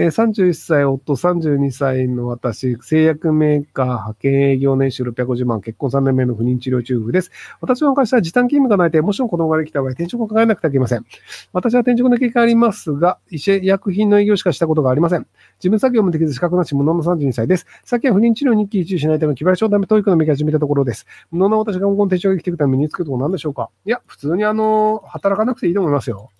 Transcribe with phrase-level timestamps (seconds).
[0.00, 7.32] えー、31歳、夫、32歳の私、製薬メーカー、派遣営業年収650万、結婚3年目の不妊治療中夫婦です。
[7.60, 11.04] 私の会社は時短勤務がないと、もしも子供ができた場合、転職を考えなくてはいけません。
[11.52, 15.22] 私は転職の経験ありますが、医薬品の営業しかしたことがありません。
[15.22, 15.26] 事
[15.62, 17.66] 務作業もできず資格なし、無能の32歳です。
[17.82, 21.06] 先は不妊治療に一喜一憂しないため、気晴らしのため、 TOEIC のみ始めたところです。
[21.32, 26.30] 無能な私が今後の転職が生きていくために身につくところ何でしょうかいや、普通にあの、働かなくていいと思いますよ。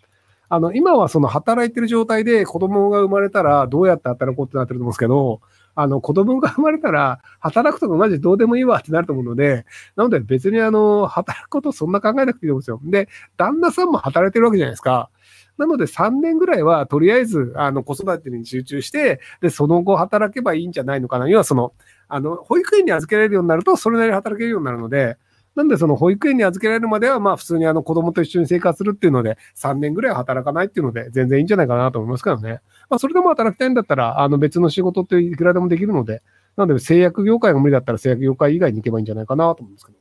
[0.51, 5.41] あの、今はその働いてる状態で子供が生まれたらどうやって働こうってなってると思うんですけど、
[5.75, 12.81] あの、子供が生まれたら働くとかマジどうでもいいわってなると思うので、なので別にあの、働くことそんな考えなくていいと思うんですよ。
[12.85, 15.11] で、旦那さんも働いてるわけじゃないですか。
[15.59, 21.29] なので3年ぐらいはとりあえずあの子育てに集中して、で、その後働けばいいんじゃないのかな。
[21.29, 21.73] 要はその、
[22.09, 25.19] あの、保育園に預けられるようになると、それなりに働けるようになるので、
[25.59, 32.61] なんでその保育園に預けられるまでは、まあ普通にあの子供と一緒に生活するっていうので、3年ぐらい働かないっていうので、全然いいんじゃないかなと思いますけどね。
[32.89, 36.23] まあそれでも働きたいんだったら、あの別の仕事っていくらでもできるので、
[36.57, 39.99] なので製薬業界が無理だったら製薬業界以外に行けばいいんじゃないかなと思うんですけど。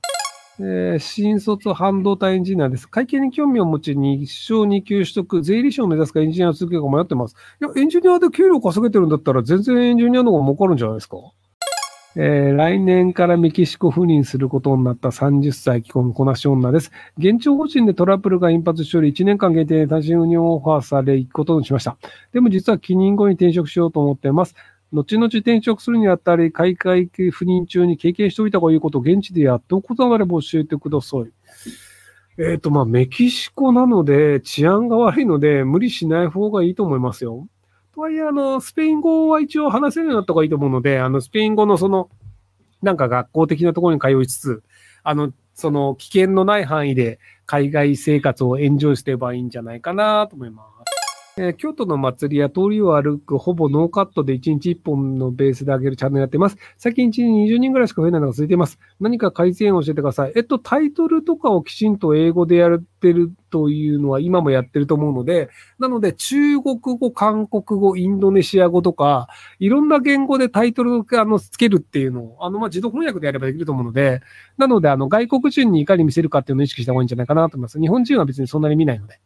[0.59, 2.87] えー、新卒半導体エンジニアです。
[2.87, 7.35] 会計に興味を持ち、2勝2級取得、税理士を目指すかエンジニアを続けるか迷ってます。
[7.59, 11.17] いや、エンジニアで給料稼げてるんだったら、全然エンジニアの方が儲かるんじゃないですか？
[12.19, 16.91] えー、来年からメキシコ赴任することになった30歳既婚こなし女です。
[17.19, 21.95] 現地法人でトラブルが頻発しており、1年間限定で単身運用オファーされ、行くことにしました。
[22.33, 24.55] でも実は帰任後に転職しようと思っています。
[24.91, 31.21] 後々転職するにあたり、海外赴任中に経験しておいた方がいいことを現地でやっておくことがあれば教えてください。
[32.39, 37.47] えっ、ー、と、まあ、メキシコなので治安が悪いので無理しない方がいいと思いますよ。
[37.97, 42.09] とはいえ、あの、スペイン語は一応話せるようになった方がいいと思うので、あの、スペイン語のその、
[42.83, 44.63] なんか学校的なところに通いつつ、
[45.01, 50.76] あの、その危険のない範囲で海外生活をエンジョイすればいいんじゃないかなと思います。
[51.39, 56.57] えー、京都の祭りや通りを歩くほぼノーカットで1日1本のペースで上げるチャンネルやってます。
[56.79, 57.21] 最近1日
[57.53, 58.79] 20人ぐらいしか増えないのが続いています。
[58.99, 60.33] 何か改善を教えてください。
[60.35, 69.27] えっと、タイトルとかをきちんと英語でやってるというのは今もやってると思うので、なので中国語、韓国語、インドネシア語とか、
[69.59, 74.21] いろんな言語でタイトルをあのつけるっていうのを、あの、ま、自動翻訳でやればできると思うので、
[74.57, 77.79] なので、あの、外国人にいかに見せるかっていうのを意識した方がいいんじゃないかなと思います。
[77.79, 79.19] 日本人は別にそんなに見ないので。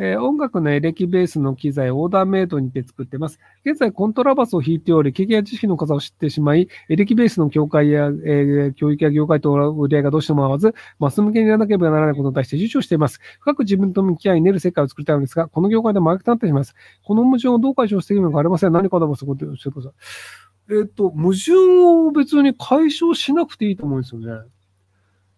[0.00, 3.40] えー、音楽のエレキベースの機材をオーダーメイドにて作っています。
[3.64, 13.18] 現在、コントラバスを弾いており、経験や知識の数を知ってしまい、エレキベースの教会や、えー、教育や業界と売り上げがどうしても合わず、マス向けにやらなければならないことに対して受賞しています。
[13.40, 16.76] 深く自分と向き合い、練る世界を作りたいのですが、この業界でも悪くなってしまいます。
[17.02, 18.72] この矛盾をどう解消していくのかありません。
[18.72, 20.74] 何かでもそこで教えてください。
[20.80, 21.52] えっ、と、矛盾
[21.84, 24.48] を別に解消しなくていいと思うんですよね。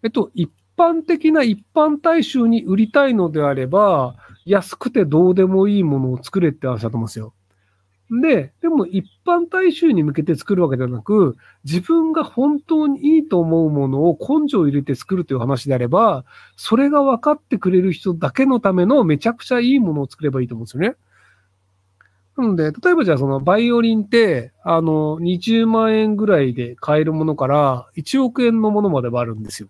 [0.03, 7.33] えっと、一般的な一般大衆に売りたいのであれば、安くてどうでもいいものを作れって話だと思うんですよ。
[8.11, 16.25] で、でも一般大衆に向けて作るわけではなく、自分が本当にいいと思うものを根性を入れて作るという話であれば、
[16.57, 20.95] それが分かってくれる人だけのためのめちゃくちゃいいものを作ればいいと思うんですよね。
[22.35, 29.69] なので、例えばじゃあそのバイオリンって、あの、20万円ぐらいで買えるものから1億円のものまではあるんですよ。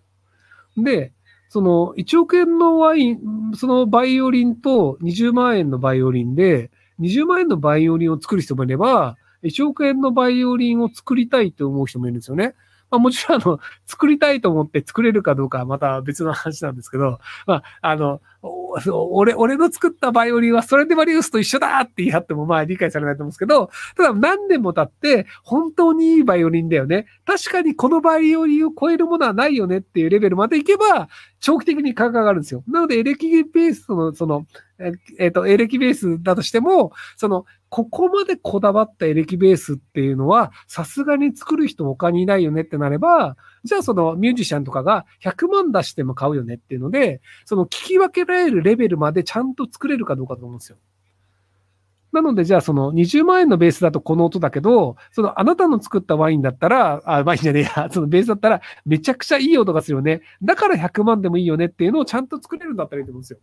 [0.76, 1.12] で、
[1.52, 3.20] その1億円のワイン、
[3.54, 12.54] そのバイオリンと20万円のバイオリンで、20万円のバイオリンを作る人もいれば、1億円のバイオリンを作りたいと思う人もいるんですよね。
[12.90, 18.22] まあ、もちろん、あの、作りたいと思って作れるかどうかはまた別の話なんですけど、まあ、あの、
[18.94, 27.06] 俺、俺の作ったバイオリンはそれでマリウスと一緒だって言い張ってもまあ理解されないと思うんですけど、ただ何年も経って本当にいいバイオリンだよね。
[27.24, 31.08] 確かにこのバイオリンを超えるものはないよねっていうレベルまで行けば、
[31.40, 32.62] 長期的に価格があるんですよ。
[32.68, 34.46] なので、エレキベースの、その、
[35.18, 50.78] えっ、ー、と、エレキベースだとしても、その、ここまでこだわったエレキベースっていうのは、さすがに作る人他にいないよねってなれば、じゃあそのミュージシャンとかが100万出しても買うよねっていうので、その聞き分けられるレベルまでちゃんと作れるかどうかと思うんですよ。
[52.12, 60.20] なので、じゃあその20万円のベースだとこの音だけど、そのあなたの作ったワインだったら、あ、ワインじゃねえや、そのベースだったらめちゃくちゃいい音がするよね。
[60.42, 63.38] だから100万でもいいよねっていうのをちゃんと作れるんだったらいいと思うんですよ。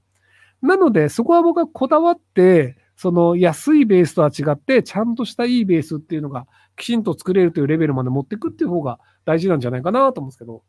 [0.61, 10.63] なので、そこは僕はこだわって、その安いベースとは違って、ちゃんとしたいいベースっていうのがきちんと作れるというレベルまで持っていくっていう方が大事なんじゃないかなと思うんですけど。